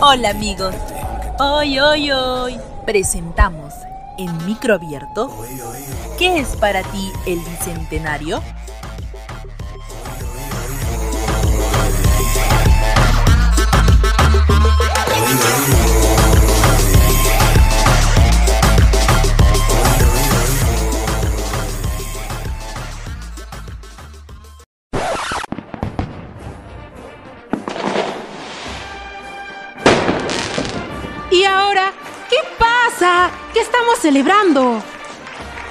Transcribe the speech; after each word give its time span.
Hola 0.00 0.30
amigos, 0.30 0.74
hoy, 1.38 1.78
hoy, 1.78 2.10
hoy. 2.10 2.58
Presentamos 2.86 3.74
en 4.16 4.46
microabierto 4.46 5.30
¿Qué 6.18 6.38
es 6.38 6.56
para 6.56 6.82
ti 6.84 7.12
el 7.26 7.38
bicentenario? 7.40 8.42
¿Qué 32.28 32.36
pasa? 32.58 33.30
¿Qué 33.54 33.60
estamos 33.60 33.98
celebrando? 33.98 34.82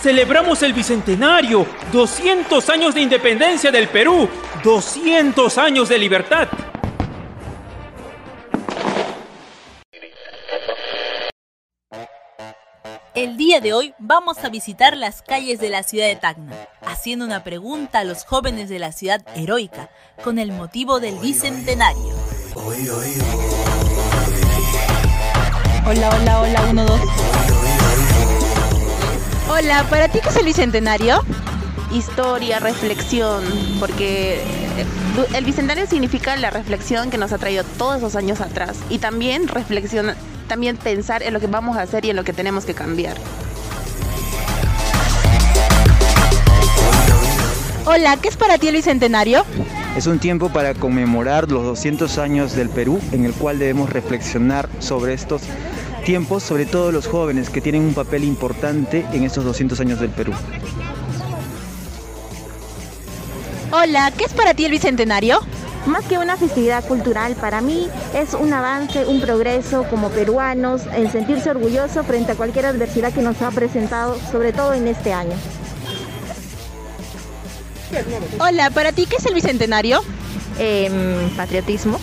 Celebramos 0.00 0.62
el 0.62 0.72
Bicentenario, 0.72 1.66
200 1.92 2.68
años 2.70 2.94
de 2.94 3.02
independencia 3.02 3.70
del 3.70 3.88
Perú, 3.88 4.28
200 4.62 5.58
años 5.58 5.88
de 5.88 5.98
libertad. 5.98 6.48
El 13.14 13.36
día 13.36 13.60
de 13.60 13.72
hoy 13.72 13.94
vamos 13.98 14.38
a 14.44 14.48
visitar 14.48 14.96
las 14.96 15.22
calles 15.22 15.58
de 15.58 15.68
la 15.68 15.82
ciudad 15.82 16.06
de 16.06 16.14
Tacna, 16.14 16.54
haciendo 16.82 17.24
una 17.24 17.42
pregunta 17.42 17.98
a 17.98 18.04
los 18.04 18.24
jóvenes 18.24 18.68
de 18.68 18.78
la 18.78 18.92
ciudad 18.92 19.20
heroica 19.34 19.90
con 20.22 20.38
el 20.38 20.52
motivo 20.52 21.00
del 21.00 21.18
Bicentenario. 21.18 22.14
Hola, 25.86 26.10
hola, 26.10 26.40
hola, 26.40 26.66
uno, 26.70 26.84
dos. 26.84 27.00
Hola, 29.50 29.84
¿para 29.88 30.08
ti 30.08 30.20
qué 30.22 30.28
es 30.28 30.36
el 30.36 30.44
bicentenario? 30.44 31.22
Historia, 31.92 32.58
reflexión, 32.58 33.42
porque 33.80 34.34
eh, 34.36 34.86
el 35.34 35.44
bicentenario 35.44 35.86
significa 35.86 36.36
la 36.36 36.50
reflexión 36.50 37.10
que 37.10 37.16
nos 37.16 37.32
ha 37.32 37.38
traído 37.38 37.64
todos 37.78 37.98
esos 37.98 38.16
años 38.16 38.40
atrás 38.40 38.76
y 38.90 38.98
también 38.98 39.48
reflexión, 39.48 40.14
también 40.46 40.76
pensar 40.76 41.22
en 41.22 41.32
lo 41.32 41.40
que 41.40 41.46
vamos 41.46 41.76
a 41.78 41.82
hacer 41.82 42.04
y 42.04 42.10
en 42.10 42.16
lo 42.16 42.24
que 42.24 42.34
tenemos 42.34 42.64
que 42.66 42.74
cambiar. 42.74 43.16
Hola, 47.86 48.18
¿qué 48.18 48.28
es 48.28 48.36
para 48.36 48.58
ti 48.58 48.68
el 48.68 48.74
bicentenario? 48.74 49.46
Es 49.98 50.06
un 50.06 50.20
tiempo 50.20 50.48
para 50.48 50.74
conmemorar 50.74 51.50
los 51.50 51.64
200 51.64 52.18
años 52.18 52.54
del 52.54 52.68
Perú, 52.68 53.00
en 53.10 53.24
el 53.24 53.32
cual 53.32 53.58
debemos 53.58 53.90
reflexionar 53.90 54.68
sobre 54.78 55.12
estos 55.12 55.42
tiempos, 56.04 56.44
sobre 56.44 56.66
todo 56.66 56.92
los 56.92 57.08
jóvenes 57.08 57.50
que 57.50 57.60
tienen 57.60 57.82
un 57.82 57.94
papel 57.94 58.22
importante 58.22 59.04
en 59.12 59.24
estos 59.24 59.44
200 59.44 59.80
años 59.80 59.98
del 59.98 60.10
Perú. 60.10 60.34
Hola, 63.72 64.12
¿qué 64.16 64.22
es 64.22 64.32
para 64.34 64.54
ti 64.54 64.66
el 64.66 64.70
bicentenario? 64.70 65.40
Más 65.86 66.04
que 66.04 66.16
una 66.16 66.36
festividad 66.36 66.84
cultural, 66.84 67.34
para 67.34 67.60
mí 67.60 67.88
es 68.14 68.34
un 68.34 68.52
avance, 68.52 69.04
un 69.04 69.20
progreso 69.20 69.82
como 69.90 70.10
peruanos, 70.10 70.82
el 70.94 71.10
sentirse 71.10 71.50
orgulloso 71.50 72.04
frente 72.04 72.30
a 72.30 72.34
cualquier 72.36 72.66
adversidad 72.66 73.12
que 73.12 73.22
nos 73.22 73.42
ha 73.42 73.50
presentado, 73.50 74.16
sobre 74.30 74.52
todo 74.52 74.74
en 74.74 74.86
este 74.86 75.12
año. 75.12 75.34
Hola, 78.38 78.70
¿para 78.70 78.92
ti 78.92 79.06
qué 79.06 79.16
es 79.16 79.26
el 79.26 79.34
bicentenario? 79.34 80.02
Eh, 80.58 80.90
patriotismo. 81.36 81.98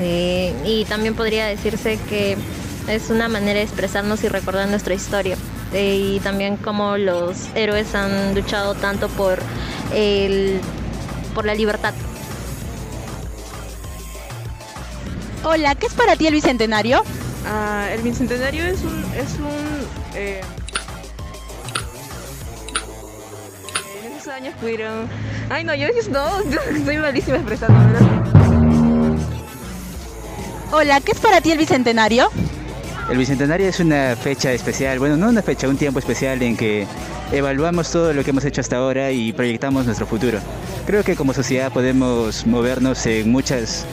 Eh, 0.00 0.54
y 0.64 0.84
también 0.84 1.14
podría 1.14 1.46
decirse 1.46 1.98
que 2.08 2.36
es 2.88 3.10
una 3.10 3.28
manera 3.28 3.58
de 3.58 3.64
expresarnos 3.64 4.22
y 4.24 4.28
recordar 4.28 4.68
nuestra 4.68 4.94
historia. 4.94 5.36
Eh, 5.72 6.16
y 6.16 6.20
también 6.20 6.56
como 6.56 6.96
los 6.96 7.48
héroes 7.54 7.94
han 7.94 8.34
luchado 8.34 8.74
tanto 8.74 9.08
por, 9.08 9.38
el, 9.94 10.60
por 11.34 11.46
la 11.46 11.54
libertad. 11.54 11.94
Hola, 15.44 15.74
¿qué 15.76 15.86
es 15.86 15.94
para 15.94 16.16
ti 16.16 16.26
el 16.26 16.34
bicentenario? 16.34 17.02
Ah, 17.46 17.88
el 17.92 18.02
bicentenario 18.02 18.64
es 18.66 18.82
un... 18.82 19.04
Es 19.14 19.34
un 19.38 20.65
años 24.36 24.54
pudieron... 24.60 25.08
Ay 25.48 25.64
no, 25.64 25.74
yo 25.74 25.88
no, 26.10 26.50
yo 26.50 26.60
soy 26.84 26.98
malísima 26.98 27.38
expresando, 27.38 27.78
¿verdad? 27.78 28.06
Hola, 30.72 31.00
¿qué 31.00 31.12
es 31.12 31.20
para 31.20 31.40
ti 31.40 31.52
el 31.52 31.58
bicentenario? 31.58 32.28
El 33.08 33.18
Bicentenario 33.18 33.68
es 33.68 33.78
una 33.78 34.16
fecha 34.16 34.52
especial, 34.52 34.98
bueno, 34.98 35.16
no 35.16 35.28
una 35.28 35.40
fecha, 35.40 35.68
un 35.68 35.76
tiempo 35.76 36.00
especial 36.00 36.42
en 36.42 36.56
que 36.56 36.86
evaluamos 37.30 37.90
todo 37.92 38.12
lo 38.12 38.24
que 38.24 38.30
hemos 38.30 38.44
hecho 38.44 38.60
hasta 38.60 38.76
ahora 38.76 39.12
y 39.12 39.32
proyectamos 39.32 39.86
nuestro 39.86 40.06
futuro. 40.06 40.40
Creo 40.86 41.04
que 41.04 41.14
como 41.14 41.32
sociedad 41.32 41.72
podemos 41.72 42.46
movernos 42.46 43.06
en 43.06 43.30
muchas 43.30 43.86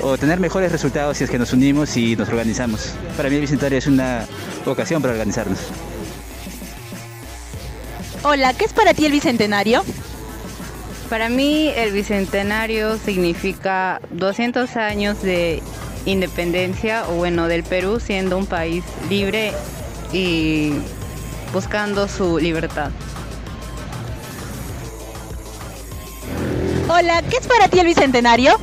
o 0.00 0.16
tener 0.16 0.40
mejores 0.40 0.72
resultados 0.72 1.18
si 1.18 1.24
es 1.24 1.30
que 1.30 1.38
nos 1.38 1.52
unimos 1.52 1.94
y 1.98 2.16
nos 2.16 2.30
organizamos. 2.30 2.94
Para 3.18 3.28
mí 3.28 3.34
el 3.34 3.42
Bicentenario 3.42 3.78
es 3.78 3.86
una 3.86 4.24
ocasión 4.64 5.02
para 5.02 5.12
organizarnos. 5.12 5.58
Hola, 8.26 8.54
¿qué 8.54 8.64
es 8.64 8.72
para 8.72 8.94
ti 8.94 9.04
el 9.04 9.12
bicentenario? 9.12 9.84
Para 11.10 11.28
mí 11.28 11.70
el 11.76 11.92
bicentenario 11.92 12.96
significa 12.96 14.00
200 14.12 14.76
años 14.76 15.20
de 15.20 15.62
independencia, 16.06 17.06
o 17.10 17.16
bueno, 17.16 17.48
del 17.48 17.64
Perú 17.64 18.00
siendo 18.00 18.38
un 18.38 18.46
país 18.46 18.82
libre 19.10 19.52
y 20.10 20.72
buscando 21.52 22.08
su 22.08 22.38
libertad. 22.38 22.90
Hola, 26.88 27.20
¿qué 27.28 27.36
es 27.36 27.46
para 27.46 27.68
ti 27.68 27.80
el 27.80 27.86
bicentenario? 27.88 28.56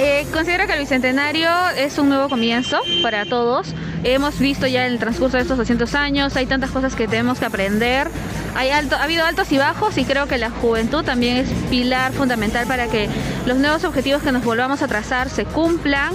Eh, 0.00 0.26
considero 0.32 0.66
que 0.66 0.72
el 0.72 0.80
bicentenario 0.80 1.48
es 1.76 1.98
un 1.98 2.08
nuevo 2.08 2.28
comienzo 2.28 2.80
para 3.00 3.26
todos. 3.26 3.72
Hemos 4.04 4.38
visto 4.38 4.66
ya 4.66 4.86
en 4.86 4.92
el 4.92 4.98
transcurso 4.98 5.36
de 5.36 5.42
estos 5.42 5.58
200 5.58 5.94
años, 5.94 6.36
hay 6.36 6.46
tantas 6.46 6.70
cosas 6.70 6.94
que 6.94 7.08
tenemos 7.08 7.38
que 7.38 7.46
aprender. 7.46 8.08
Hay 8.54 8.70
alto, 8.70 8.96
ha 8.96 9.04
habido 9.04 9.24
altos 9.24 9.50
y 9.52 9.58
bajos 9.58 9.98
y 9.98 10.04
creo 10.04 10.26
que 10.26 10.38
la 10.38 10.50
juventud 10.50 11.04
también 11.04 11.36
es 11.36 11.48
pilar 11.70 12.12
fundamental 12.12 12.66
para 12.66 12.86
que 12.88 13.08
los 13.46 13.58
nuevos 13.58 13.84
objetivos 13.84 14.22
que 14.22 14.32
nos 14.32 14.44
volvamos 14.44 14.82
a 14.82 14.88
trazar 14.88 15.28
se 15.28 15.44
cumplan 15.44 16.12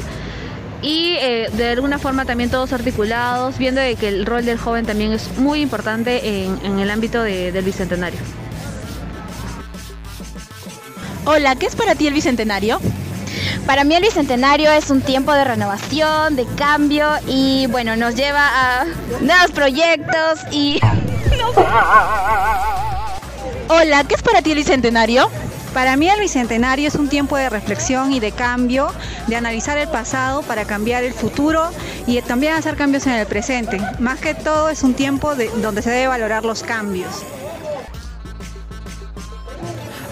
y 0.81 1.15
eh, 1.19 1.49
de 1.53 1.69
alguna 1.69 1.97
forma 1.97 2.25
también 2.25 2.49
todos 2.49 2.73
articulados, 2.73 3.57
viendo 3.57 3.79
de 3.79 3.95
que 3.95 4.09
el 4.09 4.25
rol 4.25 4.45
del 4.45 4.57
joven 4.57 4.85
también 4.85 5.13
es 5.13 5.37
muy 5.37 5.61
importante 5.61 6.43
en, 6.45 6.79
el 6.79 6.89
ámbito 6.89 7.23
de, 7.23 7.51
del 7.51 7.63
bicentenario. 7.63 8.19
Hola, 11.25 11.55
¿qué 11.55 11.67
es 11.67 11.75
para 11.75 11.95
ti 11.95 12.07
el 12.07 12.13
bicentenario? 12.13 12.81
Para 13.65 13.83
mí 13.85 13.95
el 13.95 14.03
bicentenario 14.03 14.71
es 14.71 14.89
un 14.89 15.01
tiempo 15.01 15.31
de 15.33 15.45
renovación, 15.45 16.35
de 16.35 16.45
cambio 16.57 17.07
y 17.27 17.65
bueno, 17.67 17.95
nos 17.95 18.15
lleva 18.15 18.41
a 18.45 18.85
nuevos 19.21 19.51
proyectos 19.51 20.39
y... 20.51 20.81
Hola, 23.69 24.03
¿qué 24.03 24.15
es 24.15 24.21
para 24.21 24.41
ti 24.41 24.51
el 24.51 24.57
bicentenario? 24.57 25.29
Para 25.73 25.95
mí 25.95 26.09
el 26.09 26.19
bicentenario 26.19 26.89
es 26.89 26.95
un 26.95 27.07
tiempo 27.07 27.37
de 27.37 27.49
reflexión 27.49 28.11
y 28.11 28.19
de 28.19 28.33
cambio, 28.33 28.91
de 29.27 29.37
analizar 29.37 29.77
el 29.77 29.87
pasado 29.87 30.41
para 30.43 30.65
cambiar 30.65 31.05
el 31.05 31.13
futuro 31.13 31.71
y 32.05 32.21
también 32.21 32.53
hacer 32.53 32.75
cambios 32.75 33.07
en 33.07 33.13
el 33.13 33.25
presente. 33.25 33.79
Más 33.97 34.19
que 34.19 34.35
todo 34.35 34.69
es 34.69 34.83
un 34.83 34.93
tiempo 34.93 35.35
de, 35.35 35.47
donde 35.61 35.81
se 35.81 35.89
debe 35.89 36.07
valorar 36.07 36.43
los 36.43 36.63
cambios. 36.63 37.23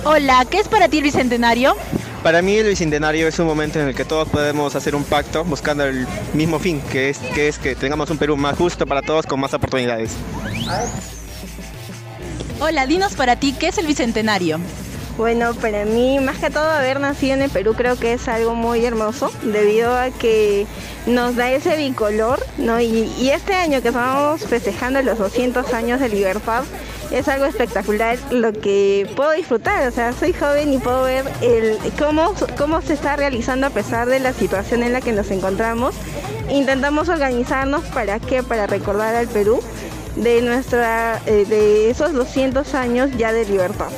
Hola, 0.04 0.46
¿qué 0.50 0.58
es 0.60 0.68
para 0.68 0.88
ti 0.88 0.98
el 0.98 1.04
bicentenario? 1.04 1.76
Para 2.24 2.44
mí 2.44 2.56
el 2.56 2.68
bicentenario 2.68 3.28
es 3.28 3.40
un 3.40 3.48
momento 3.48 3.80
en 3.80 3.88
el 3.88 3.96
que 3.96 4.06
todos 4.06 4.30
podemos 4.30 4.76
hacer 4.76 4.96
un 4.96 5.04
pacto 5.04 5.44
buscando 5.44 5.86
el 5.86 6.06
mismo 6.34 6.60
fin, 6.60 6.80
que 6.92 7.10
es 7.10 7.18
que, 7.18 7.48
es 7.48 7.58
que 7.58 7.76
tengamos 7.76 8.12
un 8.12 8.20
Perú 8.20 8.38
más 8.38 8.56
justo 8.58 8.86
para 8.86 9.02
todos 9.02 9.26
con 9.26 9.40
más 9.40 9.56
oportunidades. 9.56 10.12
Hola, 12.60 12.86
dinos 12.86 13.16
para 13.16 13.38
ti, 13.38 13.54
¿qué 13.54 13.70
es 13.70 13.80
el 13.80 13.88
bicentenario? 13.88 14.60
Bueno, 15.18 15.56
para 15.56 15.84
mí, 15.86 16.20
más 16.20 16.38
que 16.38 16.52
todo 16.52 16.70
haber 16.70 17.00
nacido 17.00 17.34
en 17.34 17.42
el 17.42 17.50
Perú 17.50 17.74
creo 17.76 17.98
que 17.98 18.14
es 18.14 18.28
algo 18.28 18.54
muy 18.54 18.86
hermoso, 18.86 19.32
debido 19.42 19.96
a 19.98 20.12
que 20.12 20.68
nos 21.08 21.36
da 21.36 21.52
ese 21.52 21.76
bicolor, 21.76 22.41
Y, 22.62 23.30
este 23.30 23.56
año 23.56 23.82
que 23.82 23.88
estamos 23.88 24.42
festejando 24.42 25.02
los 25.02 25.18
200 25.18 25.74
años 25.74 26.00
de 26.00 26.10
libertad, 26.10 26.64
es 27.10 27.28
algo 27.28 27.46
espectacular 27.46 28.20
lo 28.30 28.54
que 28.54 29.12
puedo 29.16 29.32
disfrutar. 29.32 29.88
O 29.88 29.92
sea, 29.92 30.14
soy 30.14 30.32
joven 30.32 30.72
y 30.72 30.78
puedo 30.78 31.04
ver 31.04 31.26
el, 31.42 31.80
cómo, 31.98 32.36
cómo 32.58 32.82
se 32.82 32.94
está 32.94 33.16
realizando 33.16 33.66
a 33.66 33.72
pesar 33.72 34.08
de 34.08 34.20
la 34.20 34.32
situación 34.32 34.84
en 34.84 34.94
la 34.94 35.02
que 35.02 35.12
nos 35.12 35.32
encontramos. 35.32 35.96
Intentamos 36.52 37.10
organizarnos 37.10 37.84
para 37.86 38.20
qué, 38.20 38.44
para 38.44 38.68
recordar 38.68 39.16
al 39.16 39.28
Perú 39.28 39.60
de, 40.16 40.44
nuestra, 40.44 41.20
eh, 41.26 41.46
de 41.50 41.90
esos 41.90 42.14
200 42.14 42.76
años 42.76 43.10
ya 43.18 43.34
de 43.34 43.46
libertad. 43.46 43.90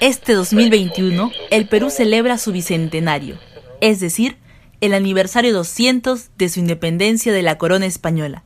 Este 0.00 0.34
2021, 0.34 1.30
el 1.50 1.68
Perú 1.68 1.88
celebra 1.88 2.36
su 2.36 2.52
bicentenario, 2.52 3.38
es 3.80 3.98
decir, 3.98 4.36
el 4.82 4.92
aniversario 4.92 5.54
200 5.54 6.32
de 6.36 6.50
su 6.50 6.60
independencia 6.60 7.32
de 7.32 7.40
la 7.40 7.56
corona 7.56 7.86
española, 7.86 8.44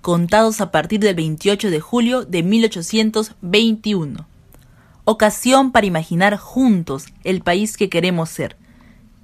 contados 0.00 0.60
a 0.60 0.72
partir 0.72 0.98
del 0.98 1.14
28 1.14 1.70
de 1.70 1.78
julio 1.78 2.24
de 2.24 2.42
1821. 2.42 4.26
Ocasión 5.04 5.70
para 5.70 5.86
imaginar 5.86 6.36
juntos 6.36 7.06
el 7.22 7.42
país 7.42 7.76
que 7.76 7.88
queremos 7.88 8.28
ser 8.28 8.56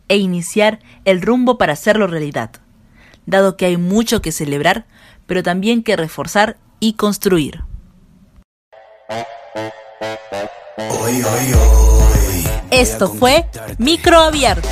e 0.09 0.17
iniciar 0.17 0.79
el 1.05 1.23
rumbo 1.23 1.59
para 1.59 1.73
hacerlo 1.73 2.06
realidad, 2.06 2.53
dado 3.27 3.56
que 3.56 3.67
hay 3.67 3.79
mucho 3.79 4.23
que 4.23 4.31
celebrar, 4.31 4.87
pero 5.27 5.43
también 5.43 5.82
que 5.82 5.97
reforzar 5.97 6.56
y 6.79 6.93
construir. 6.93 7.65
Esto 12.71 13.09
fue 13.09 13.45
Micro 13.79 14.19
Abierto. 14.21 14.69